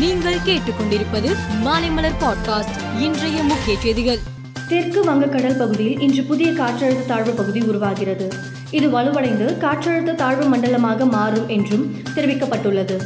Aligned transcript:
நீங்கள் 0.00 0.36
கேட்டுக்கொண்டிருப்பது 0.46 1.36
மாலைமலர் 1.64 2.16
பாட்காஸ்ட் 2.20 3.00
இன்றைய 3.00 3.42
முக்கிய 3.42 3.78
செய்திகள். 3.80 4.18
தெற்கு 4.68 5.04
வங்கக்கடல் 5.04 5.58
பகுதியில் 5.58 6.00
இன்று 6.00 6.22
புதிய 6.22 6.50
காற்றழுத்த 6.52 7.06
தாழ்வு 7.06 7.32
பகுதி 7.32 7.60
உருவாகிறது. 7.60 8.32
இது 8.70 8.90
வலுவடைந்து 8.90 9.56
காற்றழுத்த 9.58 10.14
தாழ்வு 10.14 10.44
மண்டலமாக 10.44 11.06
மாறும் 11.06 11.48
என்றும் 11.48 11.94
தெரிவிக்கப்பட்டுள்ளது. 12.14 12.98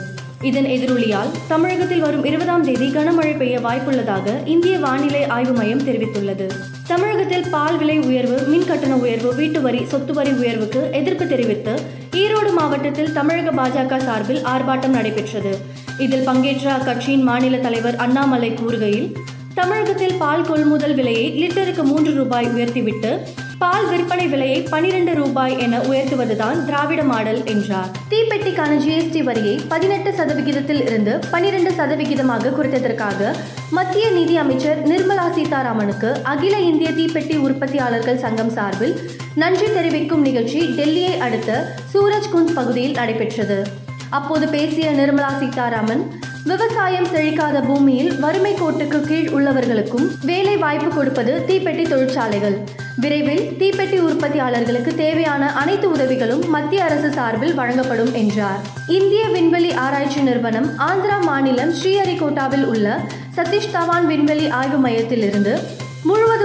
இதன் 0.48 0.66
எதிரொலியால் 0.66 1.30
தமிழகத்தில் 1.48 2.00
வரும் 2.00 2.24
இருபதாம் 2.24 2.64
தேதி 2.64 2.86
கனமழை 2.88 3.36
பெய்ய 3.36 3.58
வாய்ப்புள்ளதாக 3.58 4.46
இந்திய 4.46 4.78
வானிலை 4.78 5.22
ஆய்வு 5.27 5.52
மையம் 5.52 5.84
தெரிவித்துள்ளது. 5.88 6.46
தமிழகத்தில் 6.86 7.46
பால் 7.50 7.78
விலை 7.78 7.98
உயர்வு 7.98 8.36
மின் 8.46 8.66
கட்டண 8.66 8.96
உயர்வு 8.96 9.34
வீட்டு 9.34 9.60
வரி 9.60 9.84
சொத்து 9.84 10.12
வரி 10.12 10.30
உயர்வுக்கு 10.30 10.88
எதிர்ப்பு 10.92 11.27
தெரிவித்து 11.27 11.74
ஈரோடு 12.12 12.52
மாவட்டத்தில் 12.52 13.12
தமிழக 13.12 13.52
பாஜக 13.60 13.98
சார்பில் 13.98 14.42
ஆர்ப்பாட்டம் 14.45 14.96
நடைபெற்றது. 14.98 15.54
இதில் 15.98 16.24
பங்கேற்ற 16.24 16.66
அக்கட்சியின் 16.76 17.26
மாநில 17.30 17.56
தலைவர் 17.56 17.96
அண்ணாமலை 17.96 18.50
கூறுகையில் 18.50 19.08
தமிழகத்தில் 19.55 20.19
பால் 20.19 20.47
கொள்முதல் 20.47 20.95
விலையை 20.95 21.27
லிட்டருக்கு 21.42 21.83
மூன்று 21.83 22.12
ரூபாய் 22.14 22.48
உயர்த்திவிட்டு 22.48 23.11
பால் 23.58 23.88
விற்பனை 23.88 24.26
விலையை 24.26 24.62
பனிரெண்டு 24.62 25.14
ரூபாய் 25.14 25.58
என 25.58 25.78
உயர்த்துவதுதான் 25.78 26.64
திராவிட 26.64 27.02
மாடல் 27.02 27.44
என்றார். 27.44 27.90
தீப்பெட்டிக்கான 28.10 28.72
ஜிஎஸ்டி 28.84 29.22
வரியை 29.22 29.60
பதினெட்டு 29.68 30.12
சதவிகிதத்தில் 30.12 30.86
இருந்து 30.86 31.18
பனிரெண்டு 31.30 31.70
சதவிகிதமாக 31.70 32.52
குறைத்ததற்காக 32.58 33.34
மத்திய 33.70 34.10
நிதி 34.10 34.36
அமைச்சர் 34.36 34.88
நிர்மலா 34.88 35.27
சீதாராமனுக்கு 35.36 36.22
அகில 36.22 36.58
இந்திய 36.60 36.90
தீப்பெட்டி 36.90 37.36
உற்பத்தியாளர்கள் 37.36 38.16
சங்கம் 38.16 38.50
சார்பில் 38.50 39.10
நன்றி 39.34 39.66
தெரிவிக்கும் 39.72 40.20
நிகழ்ச்சி 40.20 40.60
டெல்லியை 40.60 41.18
அடுத்த 41.18 41.74
சூரஜ்குந்த் 41.94 42.55
பகுதியில் 42.55 42.92
நடைபெற்றது. 42.92 43.82
அப்போது 44.10 44.48
பேசிய 44.48 44.92
நிர்மலா 44.92 45.38
சீதாராமன் 45.38 46.14
விவசாயம் 46.51 47.07
செழிக்காத 47.07 47.61
பூமியில் 47.66 48.11
வறுமை 48.21 48.55
கோட்டுக்கு 48.55 48.98
கீழ் 49.01 49.29
உள்ளவர்களுக்கும் 49.29 50.07
வேலை 50.25 50.57
வாய்ப்பு 50.57 50.89
கொடுப்பது 50.89 51.45
தீப்பெட்டி 51.47 51.84
தொழிற்சாலைகள். 51.89 52.56
விரைவில் 52.97 53.45
தீப்பெட்டி 53.59 53.98
உற்பத்தியாளர்களுக்கு 53.98 54.95
தேவையான 54.95 55.53
அனைத்து 55.53 55.91
உதவிகளும் 55.91 56.48
மத்திய 56.48 56.84
அரசு 56.84 57.11
சார்பில் 57.11 57.55
வழங்கப்படும் 57.55 58.12
என்றார். 58.12 58.61
இந்திய 58.89 59.28
விண்வெளி 59.28 59.73
ஆராய்ச்சி 59.84 60.20
நிறுவனம் 60.20 60.69
ஆந்திரா 60.78 61.19
மாநிலம் 61.25 61.73
ஸ்ரீஹரிகோட்டாவில் 61.73 62.64
உள்ள 62.64 63.01
சதீஷ் 63.36 63.73
தவான் 63.73 64.06
விண்வெளி 64.06 64.48
ஆய்வு 64.48 64.79
மையத்திலிருந்து 64.89 65.55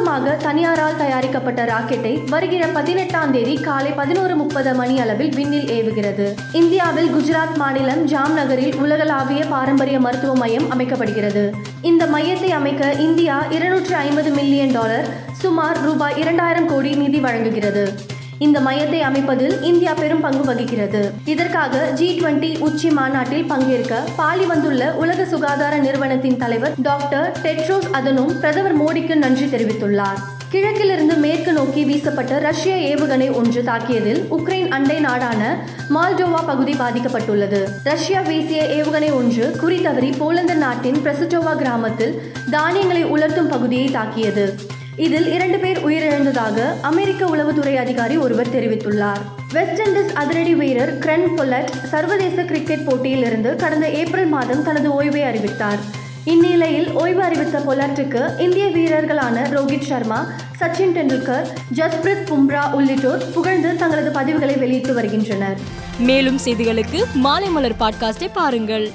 முழுவதுமாக 0.09 0.43
தனியாரால் 0.47 0.97
தயாரிக்கப்பட்ட 0.97 1.61
ராக்கெட்டை 1.65 2.29
வருகிற 2.29 2.67
பதினெட்டாம் 2.67 3.31
தேதி 3.31 3.55
காலை 3.61 3.91
பதினோரு 3.91 4.35
முப்பது 4.35 4.73
மணி 4.73 4.99
அளவில் 4.99 5.33
விண்ணில் 5.35 5.69
ஏவுகிறது. 5.77 6.25
இந்தியாவில் 6.51 7.11
குஜராத் 7.16 7.55
மாநிலம் 7.55 8.07
ஜாம்நகரில் 8.07 8.75
உலகளாவிய 8.75 9.45
பாரம்பரிய 9.45 9.99
மருத்துவ 9.99 10.35
மையம் 10.35 10.67
அமைக்கப்படுகிறது. 10.71 11.43
இந்த 11.81 12.05
மையத்தை 12.05 12.51
அமைக்க 12.59 12.91
இந்தியா 13.07 13.43
இருநூற்று 13.49 13.95
ஐம்பது 13.95 14.31
மில்லியன் 14.31 14.71
டாலர் 14.71 15.09
சுமார் 15.31 15.81
ரூபாய் 15.81 16.17
இரண்டாயிரம் 16.17 16.67
கோடி 16.67 16.94
நிதி 16.95 17.19
வழங்குகிறது. 17.19 18.17
இந்த 18.39 18.59
மையத்தை 18.59 18.99
அமைப்பதில் 18.99 19.61
இந்தியா 19.61 19.93
பெரும் 19.93 20.21
பங்கு 20.21 20.43
வகிக்கிறது. 20.45 21.11
இதற்காக 21.25 21.91
ஜி 21.91 22.19
டுவெண்டி 22.19 22.59
உச்சி 22.59 22.89
மாநாட்டில் 22.89 23.43
பங்கேற்க 23.43 24.03
பாலி 24.15 24.45
வந்துள்ள 24.45 24.93
உலக 24.93 25.25
சுகாதார 25.25 25.77
நிறுவனத்தின் 25.77 26.37
தலைவர் 26.37 26.73
டாக்டர் 26.81 27.39
டெட்ரோஸ் 27.41 27.89
அதனும் 27.91 28.39
பிரதமர் 28.39 28.77
மோடிக்கு 28.81 29.15
நன்றி 29.15 29.45
தெரிவித்துள்ளார். 29.45 30.21
கிழக்கிலிருந்து 30.49 31.15
மேற்கு 31.15 31.53
நோக்கி 31.53 31.83
வீசப்பட்ட 31.83 32.39
ரஷ்ய 32.39 32.75
ஏவுகணை 32.75 33.33
ஒன்று 33.33 33.61
தாக்கியதில் 33.61 34.21
உக்ரைன் 34.37 34.69
அண்டை 34.69 34.99
நாடான 34.99 35.65
மால்டோவா 35.95 36.41
பகுதி 36.45 36.73
பாதிக்கப்பட்டுள்ளது. 36.73 37.61
ரஷ்யா 37.83 38.21
வீசிய 38.21 38.63
ஏவுகணை 38.63 39.13
ஒன்று 39.13 39.55
குறித்தவறி 39.61 40.17
போலந்து 40.17 40.55
நாட்டின் 40.55 40.99
பிரசுட்டோவா 41.05 41.55
கிராமத்தில் 41.55 42.33
தானியங்களை 42.51 43.05
உலர்த்தும் 43.05 43.47
பகுதியை 43.47 43.85
தாக்கியது. 43.85 44.77
இதில் 45.00 45.33
இரண்டு 45.33 45.59
பேர் 45.59 45.86
உயிரிழந்ததாக 45.86 46.61
அமெரிக்க 46.81 47.25
உளவுத்துறை 47.25 47.75
அதிகாரி 47.75 48.17
ஒருவர் 48.17 48.56
தெரிவித்துள்ளார். 48.56 49.22
வெஸ்ட் 49.53 49.81
இண்டீஸ் 49.81 50.13
அதிரடி 50.13 50.56
வீரர் 50.56 50.97
கிரென் 50.97 51.35
பொல்லட் 51.35 51.85
சர்வதேச 51.85 52.41
கிரிக்கெட் 52.41 52.85
போட்டியில் 52.85 53.23
இருந்து 53.23 53.56
கடந்த 53.56 53.90
ஏப்ரல் 53.90 54.25
மாதம் 54.25 54.63
தனது 54.63 55.03
ஓய்வை 55.03 55.23
அறிவித்தார். 55.23 55.78
இந்நிலையில் 56.23 56.91
ஓய்வு 56.91 57.23
அறிவித்த 57.23 57.59
பொலாட்டுக்கு 57.59 58.40
இந்திய 58.40 58.66
வீரர்களான 58.66 59.41
ரோஹித் 59.50 59.81
சர்மா 59.81 60.31
சச்சின் 60.59 60.96
டெண்டுல்கர் 60.96 61.47
ஜஸ்பிரித் 61.75 62.29
பும்ரா 62.29 62.72
உள்ளிட்டோர் 62.72 63.31
புகழ்ந்து 63.34 63.75
தங்களது 63.75 64.12
பதிவுகளை 64.19 64.59
வெளியிட்டு 64.59 64.94
வருகின்றனர். 64.94 65.57
மேலும் 66.00 66.40
செய்திகளுக்கு 66.46 67.03
மாலை 67.13 67.47
மலர் 67.47 67.79
பாட்காஸ்டை 67.79 68.29
பாருங்கள். 68.34 68.91